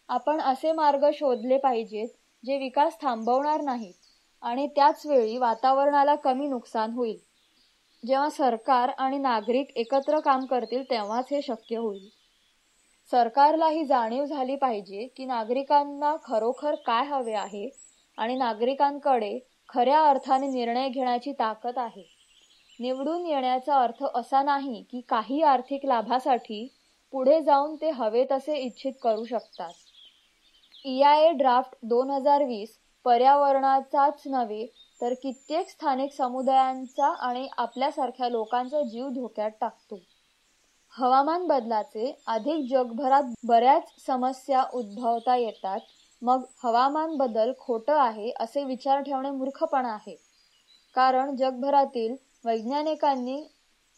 आपण 0.10 0.42
असे 0.42 0.72
मार्ग 0.72 1.10
शोधले 1.14 1.58
पाहिजेत 1.58 2.08
जे 2.44 2.58
विकास 2.58 3.02
थांबवणार 3.02 3.62
नाहीत 3.62 3.94
आणि 4.42 4.68
त्याच 4.68 5.06
वेळी 5.06 5.38
वातावरणाला 5.38 6.16
कमी 6.16 6.48
नुकसान 6.48 6.92
होईल. 6.92 7.18
जेव्हा 8.04 8.30
सरकार 8.30 8.90
आणि 8.98 9.18
नागरिक 9.18 9.72
एकत्र 9.76 10.20
काम 10.20 10.46
करतील 10.46 10.84
तेव्हाच 10.90 11.28
हे 11.32 11.42
शक्य 11.42 11.78
होईल. 11.78 12.08
सरकारला 13.12 13.68
ही 13.68 13.86
जाणीव 13.86 14.26
झाली 14.26 14.56
पाहिजे 14.56 15.08
की 15.18 15.26
नागरिकांना 15.26 16.16
खरोखर 16.24 16.76
काय 16.76 17.06
हवे 17.06 17.34
आहे 17.34 17.70
आणि 18.18 18.36
नागरिकांकडे 18.36 19.38
खऱ्या 19.70 20.02
अर्थाने 20.02 20.48
निर्णय 20.48 20.90
घेण्याची 20.90 21.32
ताकद 21.32 21.78
आहे. 21.78 22.04
निवडून 22.80 23.26
येण्याचा 23.26 23.82
अर्थ 23.82 24.04
असा 24.16 24.42
नाही 24.44 24.84
की 24.92 25.02
काही 25.02 25.42
आर्थिक 25.42 25.86
लाभासाठी 25.86 26.68
पुढे 27.14 27.42
जाऊन 27.42 27.76
ते 27.76 27.90
हवे 27.90 28.26
तसे 28.32 28.58
इच्छित 28.58 28.94
करू 29.04 29.26
शकतात. 29.26 29.74
ई 30.86 31.02
आय 31.02 31.26
ए 31.26 31.32
ड्राफ्ट 31.32 31.76
दोन 31.84 32.10
हजार 32.10 32.44
वीस 32.44 32.78
पर्यावरणाचाच 33.06 34.24
नव्हे 34.26 34.66
तर 35.04 35.14
कित्येक 35.14 35.70
स्थानिक 35.70 36.14
समुदायांचा 36.14 37.08
आणि 37.08 37.48
आपल्यासारख्या 37.58 38.30
लोकांचा 38.30 38.82
जीव 38.82 39.10
धोक्यात 39.10 39.52
टाकतो. 39.62 40.00
हवामान 40.90 41.48
बदलाचे 41.48 42.20
अधिक 42.28 42.70
जगभरात 42.70 43.24
बऱ्याच 43.44 43.84
समस्या 44.06 44.64
उद्भवता 44.74 45.36
येतात. 45.36 45.80
मग 46.22 46.44
हवामान 46.64 47.16
बदल 47.18 47.52
खोटं 47.60 47.94
आहे 47.94 48.32
असे 48.40 48.64
विचार 48.64 49.02
ठेवणे 49.02 49.32
मूर्खपणा 49.32 49.94
आहे. 49.94 50.16
कारण 50.96 51.36
जगभरातील 51.36 52.16
वैज्ञानिकांनी 52.46 53.44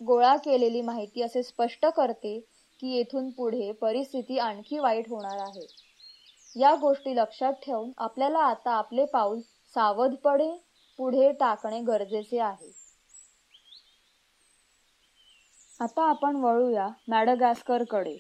गोळा 0.06 0.36
केलेली 0.36 0.82
माहिती 0.82 1.22
असे 1.22 1.44
स्पष्ट 1.44 1.86
करते 1.86 2.40
की 2.80 2.98
येथून 2.98 3.30
पुढे 3.30 3.72
परिस्थिती 3.72 4.38
आणखी 4.38 4.80
वाईट 4.80 5.10
होणार 5.10 5.38
आहे. 5.38 5.66
या 6.56 6.76
गोष्टी 6.76 7.16
लक्षात 7.16 7.54
ठेवून 7.54 7.92
आपल्याला 7.98 8.40
आता 8.40 8.72
आपले 8.72 9.06
पाऊल 9.06 9.40
सावधपणे 9.76 10.66
पुढे 11.00 11.32
टाकणे 11.32 11.82
गरजेचे 11.82 12.40
आहे. 12.40 12.72
आता 15.80 16.10
आपण 16.10 16.36
वळूया 16.36 16.88
मॅडगास्करकडे. 17.08 18.18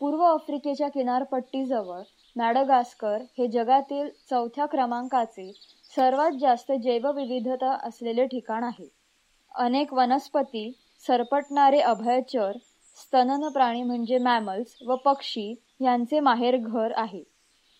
पूर्व 0.00 0.22
आफ्रिकेच्या 0.22 0.88
किनारपट्टीजवळ 0.88 2.02
मॅडगास्कर 2.36 3.22
हे 3.38 3.46
जगातील 3.46 4.08
चौथ्या 4.30 4.66
क्रमांकाचे 4.66 5.50
सर्वात 5.96 6.38
जास्त 6.40 6.72
जैवविविधता 6.72 7.72
असलेले 7.82 8.26
ठिकाण 8.26 8.64
आहे. 8.64 8.88
अनेक 9.54 9.92
वनस्पती 9.94 10.70
सरपटणारे 11.06 11.80
अभयचर 11.80 12.56
स्तनन 12.96 13.48
प्राणी 13.48 13.82
म्हणजे 13.82 14.18
मॅमल्स 14.18 14.76
व 14.86 14.96
पक्षी 14.96 15.54
यांचे 15.80 16.20
माहेर 16.20 16.56
घर 16.56 16.92
आहे. 16.96 17.22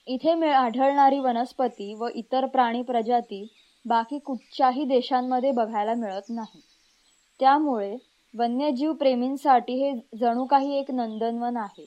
इथे 0.07 0.35
मिळ 0.35 0.53
आढळणारी 0.53 1.19
वनस्पती 1.19 1.95
व 1.95 2.09
इतर 2.15 2.47
प्राणी 2.47 2.83
प्रजाती 2.83 3.47
बाकी 3.85 4.19
कुठच्याही 4.19 4.85
देशांमध्ये 4.85 5.51
बघायला 5.51 5.95
मिळत 5.95 6.23
नाही. 6.29 6.61
त्यामुळे 7.41 7.97
वन्यजीव 8.39 8.93
प्रेमींसाठी 8.93 9.73
हे 9.73 10.17
जणू 10.19 10.47
काही 10.47 10.79
एक 10.79 10.91
नंदनवन 10.91 11.57
आहे. 11.57 11.87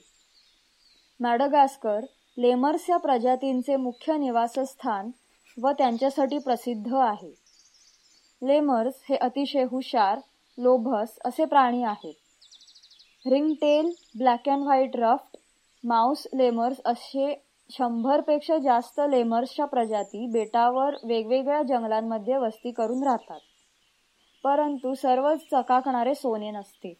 मॅडगास्कर 1.19 1.99
लेमर्स 2.37 2.89
या 2.89 2.97
प्रजातींचे 2.97 3.75
मुख्य 3.75 4.17
निवासस्थान 4.17 5.11
व 5.61 5.71
त्यांच्यासाठी 5.71 6.37
प्रसिद्ध 6.37 6.93
आहे. 6.93 7.33
लेमर्स 8.41 8.93
हे 9.09 9.15
अतिशय 9.15 9.63
हुशार 9.63 10.19
लोभस 10.57 11.17
असे 11.25 11.45
प्राणी 11.45 11.83
आहेत. 11.83 12.13
Ringtail 13.27 13.91
black 14.17 14.49
and 14.49 14.63
white 14.63 14.95
ruffed 14.95 15.37
mouse 15.83 16.27
lemurs 16.33 16.77
असे 16.85 17.44
शंभरपेक्षा 17.69 18.57
जास्त 18.57 18.99
लेमर्सच्या 19.09 19.65
प्रजाती 19.65 20.27
बेटावर 20.27 20.95
वेगवेगळ्या 21.03 21.61
जंगलांमध्ये 21.63 22.37
वस्ती 22.37 22.71
करून 22.71 23.03
राहतात. 23.03 23.39
परंतु 24.43 24.93
सर्वच 24.93 25.39
चकाकणारे 25.51 26.15
सोने 26.15 26.51
नसते. 26.51 26.93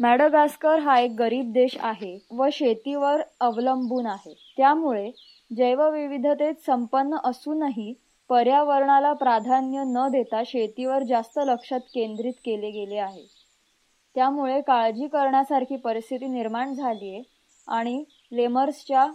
मॅडगास्कर 0.00 0.78
हा 0.78 0.98
एक 0.98 1.10
गरीब 1.10 1.52
देश 1.52 1.76
आहे 1.80 2.18
व 2.30 2.48
शेतीवर 2.52 3.20
अवलंबून 3.40 4.06
आहे. 4.06 4.34
त्यामुळे 4.56 5.10
जैवविविधतेत 5.56 6.54
संपन्न 6.66 7.16
असूनही 7.24 7.94
पर्यावरणाला 8.28 9.12
प्राधान्य 9.12 9.82
न 9.86 10.08
देता 10.08 10.42
शेतीवर 10.46 11.02
जास्त 11.02 11.38
लक्षात 11.38 11.80
केंद्रित 11.94 12.32
केले 12.44 12.70
गेले 12.70 12.96
आहे. 12.96 13.24
त्यामुळे 14.14 14.60
काळजी 14.60 15.06
करण्यासारखी 15.06 15.76
परिस्थिती 15.76 16.26
निर्माण 16.26 16.74
झाली 16.74 17.14
आहे 17.14 17.22
आणि 17.68 18.04
लेमर्सच्या 18.32 19.06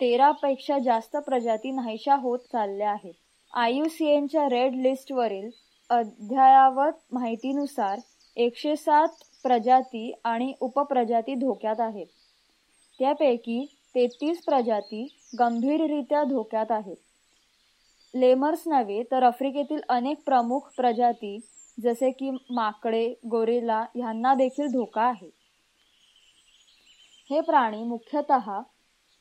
तेरापेक्षा 0.00 0.78
जास्त 0.78 1.16
प्रजाती 1.16 1.70
नाहीशा 1.70 2.14
होत 2.14 2.38
चालल्या 2.38 2.90
आहेत. 2.90 3.12
आय 3.54 3.72
यू 3.72 3.84
सी 3.84 4.06
एनच्या 4.06 4.48
रेड 4.48 4.74
लिस्टवरील 4.74 5.50
अद्ययावत 5.90 6.92
माहितीनुसार 7.12 7.98
एकशे 8.36 8.76
सात 8.76 9.08
प्रजाती 9.42 10.12
आणि 10.24 10.52
उपप्रजाती 10.60 11.34
धोक्यात 11.34 11.80
आहेत. 11.80 12.06
त्यापैकी 12.98 13.76
तेहतीस 13.94 14.44
प्रजाती 14.44 15.16
गंभीररित्या 15.38 16.24
धोक्यात 16.24 16.70
आहेत. 16.70 16.96
लेमर्स 18.14 18.62
नव्हे 18.66 19.02
तर 19.02 19.22
आफ्रिकेतील 19.22 19.80
अनेक 19.88 20.22
प्रमुख 20.26 20.60
प्रजाती 20.76 21.38
जसे 21.82 22.10
की 22.10 22.30
माकडे 22.30 23.14
गोरेला 23.30 23.84
ह्यांना 23.94 24.34
देखील 24.34 24.66
धोका 24.66 25.02
आहे. 25.02 25.30
हे 27.30 27.40
प्राणी 27.40 27.82
मुख्यतः 27.82 28.60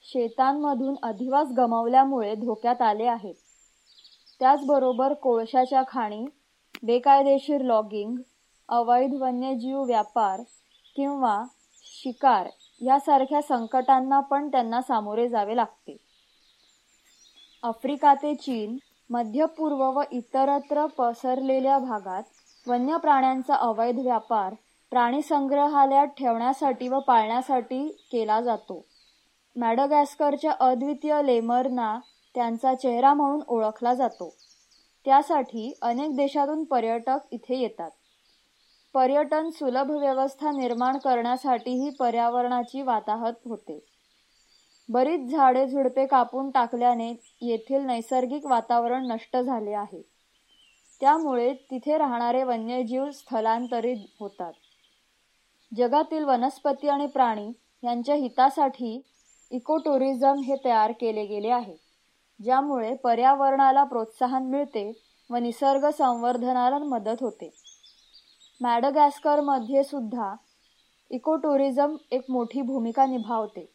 शेतांमधून 0.04 0.96
अधिवास 1.04 1.48
गमावल्यामुळे 1.58 2.36
धोक्यात 2.36 2.82
आले 2.82 3.06
आहेत. 3.06 3.36
त्याचबरोबर 4.40 5.14
कोळशाच्या 5.14 5.84
खाणी 5.88 6.26
बेकायदेशीर 6.84 7.62
लॉगिंग 7.62 8.16
अवैध 8.70 9.14
वन्यजीव 9.14 9.84
व्यापार 9.84 10.42
किंवा 10.96 11.44
शिकार 11.84 12.48
यासारख्या 12.82 13.42
संकटांना 13.42 14.20
पण 14.20 14.48
त्यांना 14.48 14.82
सामोरे 14.82 15.28
जावे 15.30 15.56
लागते. 15.56 15.98
आफ्रिका 17.64 18.14
ते 18.14 18.36
चीन 18.36 18.78
मध्य 19.10 19.46
पूर्व 19.46 19.84
व 19.92 20.02
इतरत्र 20.12 20.86
पसरलेल्या 20.86 21.78
भागात 21.80 22.24
वन्य 22.68 22.98
प्राण्यांचा 22.98 23.56
अवैध 23.56 24.00
व्यापार 24.00 24.54
प्राणी 24.92 25.22
संग्रहालयात 25.22 26.08
ठेवण्यासाठी 26.08 26.88
व 26.88 27.00
पाळण्यासाठी 27.00 27.88
केला 28.12 28.42
जातो. 28.42 28.86
मॅडगॅस्करच्या 29.56 30.52
अद्वितीय 30.60 31.22
लेमरना 31.24 32.00
त्यांचा 32.36 32.76
चेहरा 32.76 33.14
म्हणून 33.14 33.42
ओळखला 33.48 33.94
जातो. 33.94 34.36
त्यासाठी 35.06 35.74
अनेक 35.82 36.16
देशातून 36.16 36.64
पर्यटक 36.64 37.18
इथे 37.32 37.58
येतात. 37.58 37.92
पर्यटन 38.94 39.50
सुलभ 39.50 39.92
व्यवस्था 39.92 40.52
निर्माण 40.52 40.98
करण्यासाठीही 40.98 41.90
पर्यावरणाची 41.90 42.82
वाताहत 42.82 43.34
होते. 43.46 43.80
बरीच 44.90 45.32
झाडे 45.32 45.68
झुडपे 45.68 46.06
कापून 46.06 46.50
टाकल्याने 46.50 47.10
येथील 47.42 47.82
नैसर्गिक 47.82 48.46
वातावरण 48.46 49.12
नष्ट 49.12 49.38
झाले 49.38 49.74
आहे. 49.74 50.02
त्यामुळे 51.02 51.54
तिथे 51.54 51.98
राहणारे 51.98 52.44
वन्यजीव 52.44 53.12
स्थलांतरित 53.12 53.98
होतात. 54.20 54.54
जगातील 55.78 56.24
वनस्पती 56.24 56.88
आणि 56.88 57.08
प्राणी 57.08 57.52
यांच्या 57.84 58.16
हितासाठी 58.16 59.02
इको 59.52 59.78
टुरिझम 59.78 60.40
हे 60.40 60.56
तयार 60.66 60.92
केले 60.92 61.26
गेले 61.26 61.50
आहे 61.50 61.76
ज्यामुळे 62.40 62.94
पर्यावरणाला 62.96 63.84
प्रोत्साहन 63.84 64.44
मिळते 64.44 64.92
व 65.30 65.36
निसर्ग 65.36 65.90
संवर्धनाला 65.90 66.78
मदत 66.78 67.22
होते. 67.22 67.50
मॅडगॅस्करमध्ये 68.62 69.84
सुद्धा 69.84 70.36
इको 71.12 71.36
टुरिझम 71.36 71.96
एक 72.12 72.26
मोठी 72.30 72.62
भूमिका 72.62 73.06
निभावते. 73.06 73.66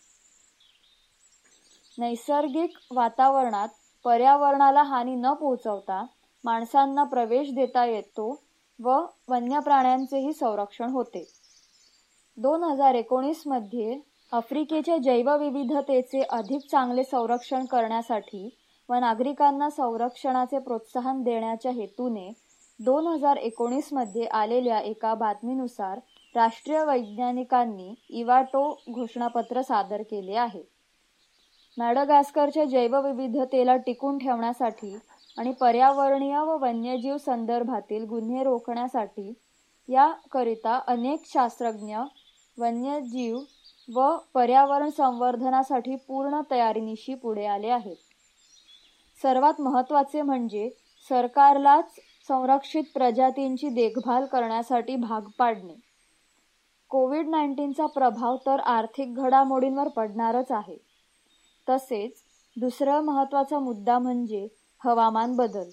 नैसर्गिक 1.98 2.78
वातावरणात 2.90 3.68
पर्यावरणाला 4.04 4.82
हानी 4.82 5.14
न 5.14 5.32
पोहोचवता 5.32 6.04
माणसांना 6.44 7.04
प्रवेश 7.04 7.50
देता 7.54 7.84
येतो 7.84 8.42
व 8.78 9.00
वन्य 9.28 9.60
प्राण्यांचेही 9.60 10.32
संरक्षण 10.32 10.90
होते. 10.90 11.24
दोन 12.36 12.64
हजार 12.64 12.94
एकोणीसमध्ये 12.94 14.00
आफ्रिकेच्या 14.34 14.96
जैवविविधतेचे 14.96 16.22
अधिक 16.22 16.60
चांगले 16.70 17.02
संरक्षण 17.04 17.64
करण्यासाठी 17.64 18.48
व 18.88 18.94
नागरिकांना 18.94 19.68
संरक्षणाचे 19.70 20.58
प्रोत्साहन 20.58 21.22
देण्याच्या 21.22 21.72
हेतूने 21.72 22.30
दोन 22.80 23.06
हजार 23.06 23.36
एकोणीसमध्ये 23.36 24.24
आलेल्या 24.24 24.78
एका 24.80 25.14
बातमीनुसार 25.14 25.98
राष्ट्रीय 26.34 26.82
वैज्ञानिकांनी 26.84 27.94
इवाटो 28.10 28.68
घोषणापत्र 28.90 29.62
सादर 29.62 30.02
केले 30.02 30.36
आहे. 30.36 30.62
मॅडगास्करच्या 31.78 32.64
जैवविविधतेला 32.64 33.76
टिकून 33.76 34.18
ठेवण्यासाठी 34.18 34.96
आणि 35.38 35.52
पर्यावरणीय 35.52 36.38
व 36.38 36.58
वन्यजीव 36.60 37.16
संदर्भातील 37.16 38.04
गुन्हे 38.04 38.44
रोखण्यासाठी 38.44 39.32
याकरिता 39.88 40.80
अनेक 40.86 41.22
शास्त्रज्ञ 41.24 41.96
वन्यजीव 42.58 43.38
व 43.88 44.16
पर्यावरण 44.34 44.90
संवर्धनासाठी 44.90 45.96
पूर्ण 45.96 46.40
तयारीनिशी 46.50 47.14
पुढे 47.14 47.46
आले 47.46 47.68
आहेत. 47.68 47.96
सर्वात 49.22 49.60
महत्त्वाचे 49.60 50.22
म्हणजे 50.22 50.70
सरकारलाच 51.08 51.94
संरक्षित 52.28 52.84
प्रजातींची 52.94 53.68
देखभाल 53.68 54.26
करण्यासाठी 54.26 54.96
भाग 54.96 55.20
पाडणे. 55.38 55.74
कोविड 56.88 57.28
नाईन्टीनचा 57.28 57.86
प्रभाव 57.86 58.36
तर 58.36 58.60
आर्थिक 58.60 59.14
घडामोडींवर 59.14 59.88
पडणारच 59.88 60.52
आहे. 60.52 60.76
तसेच 61.68 62.12
दुसरा 62.56 63.00
महत्त्वाचा 63.00 63.58
मुद्दा 63.58 63.98
म्हणजे 63.98 64.48
हवामान 64.84 65.36
बदल 65.36 65.68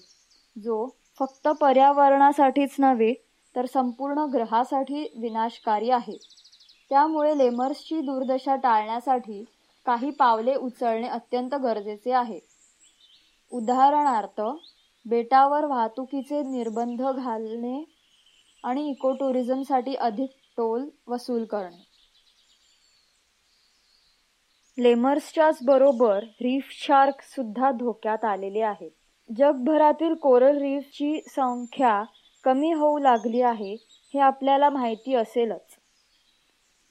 जो 0.64 0.88
फक्त 1.18 1.48
पर्यावरणासाठीच 1.48 2.76
नव्हे 2.78 3.14
तर 3.56 3.66
संपूर्ण 3.66 4.18
ग्रहासाठी 4.18 5.12
विनाशकारी 5.20 5.90
आहे. 5.90 6.18
त्यामुळे 6.92 7.38
लेमर्सची 7.38 8.00
दुर्दशा 8.00 8.54
टाळण्यासाठी 8.56 9.44
काही 9.86 10.10
पावले 10.10 10.54
उचलणे 10.54 11.08
अत्यंत 11.08 11.54
गरजेचे 11.54 12.12
आहे. 12.12 12.38
उदाहरणार्थ 13.52 14.40
बेटावर 15.06 15.64
वाहतुकीचे 15.64 16.42
निर्बंध 16.42 17.02
घालणे 17.02 17.82
आणि 18.64 18.88
इको 18.90 19.12
टुरिझमसाठी 19.12 19.94
अधिक 19.94 20.30
टोल 20.56 20.88
वसूल 21.06 21.44
करणे. 21.44 21.82
लेमर्सच्याच 24.78 25.58
बरोबर 25.62 26.24
रीफ 26.40 26.68
शार्क 26.70 27.22
सुद्धा 27.22 27.70
धोक्यात 27.70 28.24
आलेले 28.24 28.60
आहेत 28.60 28.90
जगभरातील 29.38 30.14
कोरल 30.14 30.58
रीफची 30.58 31.20
संख्या 31.28 32.02
कमी 32.44 32.72
होऊ 32.72 32.98
लागली 32.98 33.42
आहे 33.42 33.74
हे 34.14 34.20
आपल्याला 34.20 34.70
माहिती 34.70 35.14
असेलच. 35.14 35.71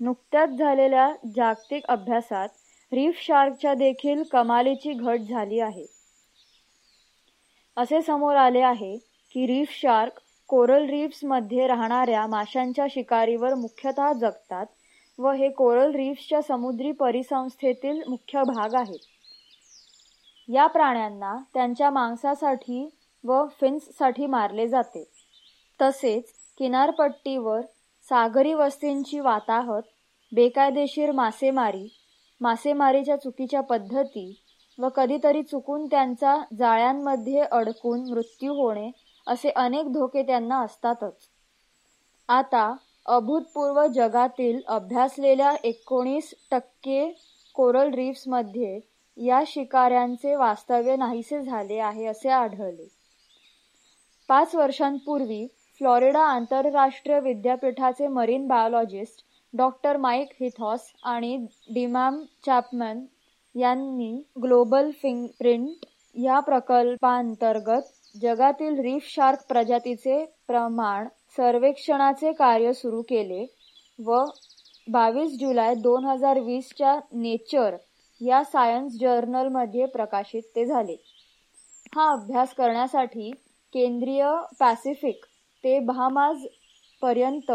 नुकत्याच 0.01 0.49
झालेल्या 0.49 1.13
जागतिक 1.35 1.85
अभ्यासात 1.85 2.49
रीफ 2.91 3.21
शार्कच्या 3.23 3.73
देखील 3.73 4.23
कमालीची 4.23 4.93
घट 4.93 5.19
झाली 5.19 5.59
आहे. 5.59 5.85
असे 7.77 8.01
समोर 8.01 8.35
आले 8.35 8.61
आहे 8.61 8.97
की 9.33 9.47
रीफ 9.47 9.67
शार्क 9.71 10.13
कोरलमध्ये 10.47 11.67
राहणाऱ्या 11.67 12.27
माशांच्या 12.27 12.85
शिकारीवर 12.89 13.53
मुख्यतः 13.53 14.13
जगतात 14.13 14.65
व 15.19 15.31
हे 15.31 15.49
कोरल 15.49 15.95
रीफ्सच्या 15.95 16.41
समुद्री 16.41 16.91
परिसंस्थेतील 16.91 18.01
मुख्य 18.07 18.43
भाग 18.43 18.73
आहेत. 18.73 18.99
या 20.49 20.67
प्राण्यांना 20.67 21.37
त्यांच्या 21.53 21.89
मांसासाठी 21.89 22.89
व 23.23 23.45
फिन्ससाठी 23.47 24.25
मारले 24.25 24.67
जाते. 24.67 25.11
तसेच 25.81 26.23
किनारपट्टीवर 26.57 27.61
सागरी 28.09 28.53
वस्तींची 28.53 29.19
वाताहत 29.19 29.81
बेकायदेशीर 30.31 31.11
मासेमारी 31.11 31.87
मासेमारीच्या 32.41 33.15
चुकीच्या 33.15 33.61
पद्धती 33.61 34.41
व 34.77 34.89
कधीतरी 34.89 35.41
चुकून 35.43 35.85
त्यांचा 35.85 36.37
जाळ्यांमध्ये 36.57 37.39
अडकून 37.39 38.09
मृत्यू 38.09 38.53
होणे 38.53 38.91
असे 39.27 39.49
अनेक 39.49 39.91
धोके 39.91 40.23
त्यांना 40.23 40.59
असतातच. 40.59 41.27
आता 42.29 42.75
अभूतपूर्व 43.05 43.85
जगातील 43.87 44.61
अभ्यासलेल्या 44.67 45.55
एकोणीस 45.63 46.33
टक्के 46.51 47.11
कोरल 47.55 47.93
रीफ्समध्ये 47.93 48.79
या 49.17 49.43
शिकाऱ्यांचे 49.47 50.35
वास्तव्य 50.35 50.95
नाहीसे 50.95 51.41
झाले 51.43 51.77
आहे 51.77 52.05
असे 52.05 52.29
आढळले. 52.29 52.87
पाच 54.29 54.55
वर्षांपूर्वी 54.55 55.47
फ्लॉरिडा 55.77 56.23
आंतरराष्ट्रीय 56.23 57.19
विद्यापीठाचे 57.19 58.07
marine 58.07 58.47
biologist 58.47 59.23
doctor 59.53 59.97
Mike 59.97 60.29
Heithaus 60.39 60.91
आणि 61.03 61.35
डिमॅम 61.69 62.21
चॅपमन 62.45 63.03
यांनी 63.55 64.11
ग्लोबल 64.43 64.89
फिंगप्रिंट 65.01 65.85
या 66.15 66.39
प्रकल्पांतर्गत 66.39 67.91
जगातील 68.15 68.79
रीफ 68.79 69.07
शार्क 69.07 69.45
प्रजातीचे 69.49 70.23
प्रमाण 70.47 71.07
सर्वेक्षणाचे 71.37 72.31
कार्य 72.31 72.73
सुरू 72.73 73.01
केले 73.01 73.45
व 73.99 74.23
बावीस 74.87 75.37
जुलै 75.39 75.73
दोन 75.77 76.05
हजार 76.05 76.39
वीसच्या 76.39 76.99
नेचर 77.13 77.75
या 78.21 78.43
सायन्स 78.43 78.93
जर्नलमध्ये 78.99 79.85
प्रकाशित 79.85 80.41
ते 80.55 80.65
झाले. 80.65 80.95
हा 81.95 82.09
अभ्यास 82.11 82.53
करण्यासाठी 82.53 83.31
केंद्रीय 83.73 84.25
पॅसिफिक 84.59 85.25
ते 85.63 85.77
बहामाज 85.81 86.45
पर्यंत 87.01 87.51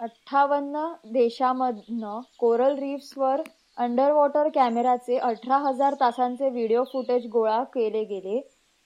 अठ्ठावन्न 0.00 0.92
देशांमधनं 1.04 2.20
कोरल 2.38 2.78
रीफ्सवर 2.78 3.40
अंडर 3.76 4.12
वॉटर 4.12 4.48
कॅमेराचे 4.54 5.18
अठरा 5.18 5.56
हजार 5.56 5.94
तासांचे 5.94 6.48
व्हिडिओ 6.48 6.84
फुटेज 6.84 7.26
गोळा 7.26 7.64
केले 7.64 8.04
गेले 8.04 8.40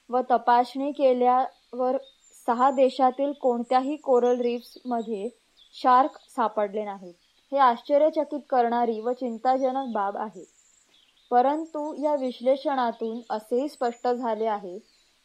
व 0.09 0.21
तपासणी 0.31 0.91
केल्यावर 0.91 1.97
सहा 2.47 2.71
देशातील 2.71 3.31
कोणत्याही 3.31 3.95
कोरल 3.95 4.41
रिफ्समध्ये 4.41 5.29
शार्क 5.73 6.17
सापडले 6.29 6.83
नाहीत. 6.85 7.13
हे 7.51 7.57
आश्चर्यचकित 7.57 8.39
करणारी 8.49 8.99
व 9.01 9.11
चिंताजनक 9.11 9.93
बाब 9.93 10.17
आहे. 10.17 10.43
परंतु 11.31 12.03
या 12.03 12.15
विश्लेषणातून 12.15 13.19
असेही 13.29 13.69
स्पष्ट 13.69 14.07
झाले 14.07 14.45
आहे 14.45 14.77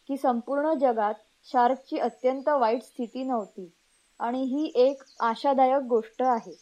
की 0.08 0.16
संपूर्ण 0.16 0.74
जगात 0.74 1.14
शार्कची 1.44 1.98
अत्यंत 1.98 2.48
वाईट 2.48 2.82
स्थिती 2.82 3.24
नव्हती. 3.24 3.70
आणि 4.20 4.42
ही 4.42 4.72
एक 4.74 5.02
आशादायक 5.20 5.82
गोष्ट 5.82 6.22
आहे. 6.22 6.52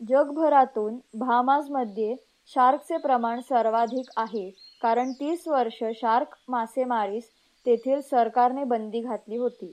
जगभरातून 0.00 0.98
भामाजमध्ये 1.18 2.14
शार्कचे 2.46 2.96
प्रमाण 2.96 3.40
सर्वाधिक 3.40 4.10
आहे 4.16 4.50
कारण 4.82 5.12
तीस 5.12 5.48
वर्ष 5.48 5.82
शार्क 5.94 6.36
मासेमारीस 6.48 7.30
तेथील 7.66 8.00
सरकारने 8.00 8.64
बंदी 8.64 9.00
घातली 9.00 9.36
होती. 9.36 9.72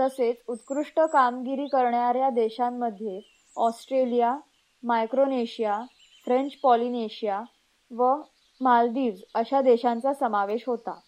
तसेच 0.00 0.36
उत्कृष्ट 0.48 1.00
कामगिरी 1.00 1.66
करणाऱ्या 1.66 2.30
देशांमध्ये 2.30 3.20
ऑस्ट्रेलिया 3.56 4.36
मायक्रोनेशिया 4.82 5.80
फ्रेंच 6.24 6.52
पॉलिनेशिया 6.62 7.42
व 7.90 8.14
मालदीव्ज 8.60 9.20
अशा 9.34 9.60
देशांचा 9.60 10.12
समावेश 10.14 10.64
होता. 10.66 10.98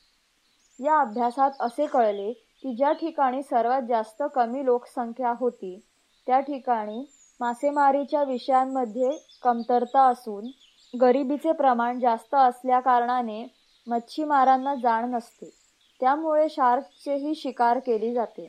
या 0.80 1.00
अभ्यासात 1.00 1.50
असे 1.60 1.86
कळले 1.86 2.45
की 2.66 2.74
ज्या 2.74 2.92
ठिकाणी 2.92 3.42
सर्वात 3.42 3.82
जास्त 3.88 4.22
कमी 4.34 4.64
लोकसंख्या 4.64 5.32
होती 5.40 5.84
त्या 6.26 6.40
ठिकाणी 6.40 7.04
मासेमारीच्या 7.40 8.22
विषयांमध्ये 8.22 9.10
कमतरता 9.42 10.06
असून 10.06 10.46
गरिबीचे 11.00 11.52
प्रमाण 11.52 12.00
जास्त 12.00 12.34
असल्याकारणाने 12.34 13.56
मच्छीमारांना 13.86 14.74
जाण 14.74 15.10
नसते. 15.10 15.50
त्यामुळे 16.00 16.48
शार्कचेही 16.48 17.34
शिकार 17.34 17.78
केली 17.78 18.14
जाते. 18.14 18.48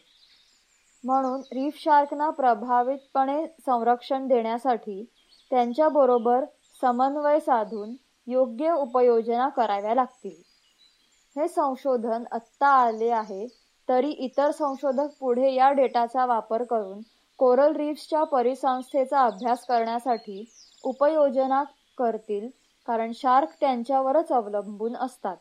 म्हणून 1.04 1.40
रीफ 1.40 1.74
शार्कना 1.78 2.30
प्रभावितपणे 2.30 3.48
संरक्षण 3.48 4.28
देण्यासाठी 4.28 5.04
त्यांच्याबरोबर 5.50 6.46
समन्वय 6.82 7.40
साधून 7.40 7.94
योग्य 8.28 8.72
उपयोजना 8.72 9.50
कराव्या 9.50 9.96
लागतील. 9.96 10.42
हे 11.36 11.48
संशोधन 11.48 12.24
आत्ता 12.32 12.68
आले 12.68 13.10
आहे. 13.10 13.67
तरी 13.90 14.10
इतर 14.12 14.52
संशोधक 14.52 15.10
पुढे 15.20 15.54
या 15.54 15.72
डेटाचा 15.72 16.26
वापर 16.26 16.64
करून 16.64 17.02
कोरल 17.40 17.76
रीफ्सच्या 17.76 18.24
परिसंस्थेचा 18.24 19.22
अभ्यास 19.22 19.66
करण्यासाठी 19.66 20.44
उपयोजना 20.84 21.64
करतील 21.98 22.48
कारण 22.88 23.12
शार्क 23.16 23.50
त्यांच्यावरच 23.60 24.32
अवलंबून 24.32 24.96
असतात. 24.96 25.38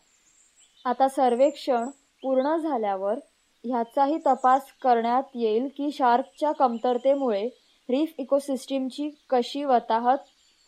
आता 0.85 1.09
सर्वेक्षण 1.09 1.89
पूर्ण 2.23 2.57
झाल्यावर 2.57 3.19
ह्याचाही 3.65 4.19
तपास 4.27 4.73
करण्यात 4.83 5.23
येईल 5.35 5.69
की 5.77 5.91
शार्कच्या 5.93 6.53
कमतरतेमुळे 6.53 7.47
रीफ 7.89 8.13
इकोसिस्टीमची 8.19 9.09
कशी 9.31 9.65
वताहत 9.65 10.19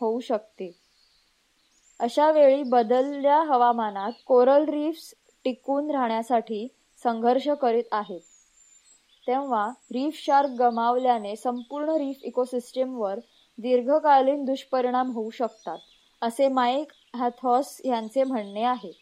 होऊ 0.00 0.20
शकते. 0.20 0.70
अशा 2.00 2.30
वेळी 2.30 2.62
बदलल्या 2.62 3.42
हवामानात 3.42 4.12
कोरल 4.26 4.64
रीफ्स 4.64 5.14
टिकून 5.44 5.90
राहण्यासाठी 5.90 6.66
संघर्ष 7.04 7.48
करीत 7.60 7.84
आहेत. 7.92 8.20
तेव्हा 9.26 9.66
रीफ 9.92 10.14
शार्क 10.16 10.50
गमावल्याने 10.50 11.34
संपूर्ण 11.36 11.96
रीफ 11.96 12.24
इकोसिस्टीमवर 12.24 13.18
दीर्घकालीन 13.58 14.44
दुष्परिणाम 14.44 15.10
होऊ 15.10 15.30
शकतात 15.30 15.78
असे 16.22 16.48
माईक 16.48 16.92
हॅथॉस 17.16 17.80
यांचे 17.84 18.24
म्हणणे 18.24 18.62
आहे. 18.62 18.92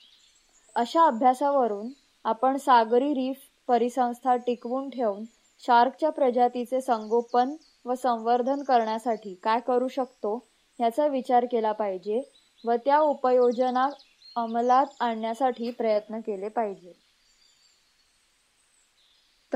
अशा 0.76 1.06
अभ्यासावरून 1.06 1.88
आपण 2.24 2.56
सागरी 2.56 3.12
रीफ 3.14 3.37
परिसंस्था 3.68 4.37
टिकवून 4.37 4.88
ठेवून 4.90 5.24
शार्कच्या 5.62 6.11
प्रजातीचे 6.11 6.80
संगोपन 6.80 7.54
व 7.85 7.94
संवर्धन 7.94 8.62
करण्यासाठी 8.62 9.35
काय 9.35 9.61
करू 9.61 9.88
शकतो 9.88 10.38
याचा 10.80 11.06
विचार 11.06 11.44
केला 11.44 11.72
पाहिजे 11.72 12.22
व 12.64 12.74
त्या 12.85 12.98
उपयोजना 12.98 13.88
अंमलात 14.37 14.87
आणण्यासाठी 15.00 15.70
प्रयत्न 15.70 16.20
केले 16.20 16.48
पाहिजे. 16.48 17.05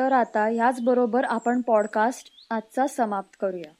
तर 0.01 0.13
आता 0.13 0.47
ह्याचबरोबर 0.47 1.25
आपण 1.25 1.61
पॉडकास्ट 1.61 2.31
आजचा 2.51 2.87
समाप्त 2.87 3.37
करूया. 3.41 3.73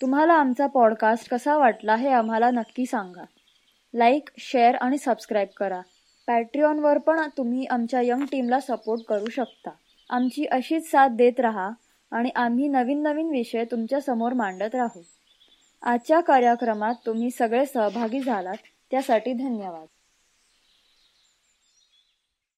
तुम्हाला 0.00 0.32
आमचा 0.32 0.66
पॉडकास्ट 0.66 1.30
कसा 1.30 1.56
वाटला 1.56 1.94
हे 1.94 2.08
आम्हाला 2.08 2.50
नक्की 2.50 2.86
सांगा. 2.86 3.24
लाईक 3.94 4.28
शेअर 4.38 4.74
आणि 4.74 4.98
सबस्क्राईब 4.98 5.48
करा. 5.56 5.80
पॅट्रिऑनवर 6.26 6.98
पण 6.98 7.20
तुम्ही 7.36 7.64
आमच्या 7.64 8.00
यंग 8.02 8.24
टीमला 8.24 8.60
सपोर्ट 8.60 9.00
करू 9.08 9.30
शकता. 9.30 9.70
आमची 10.10 10.44
अशीच 10.44 10.90
साथ 10.90 11.08
देत 11.08 11.40
राहा 11.40 11.70
आणि 12.10 12.30
आम्ही 12.36 12.68
नवीन 12.68 13.02
नवीन 13.02 13.28
विषय 13.28 13.64
तुमच्यासमोर 13.64 14.32
मांडत 14.32 14.74
राहू. 14.74 15.02
आजच्या 15.82 16.20
कार्यक्रमात 16.20 16.94
तुम्ही 17.06 17.30
सगळे 17.30 17.66
सहभागी 17.66 18.20
झालात 18.20 18.56
त्यासाठी 18.90 19.32
धन्यवाद. 19.32 19.86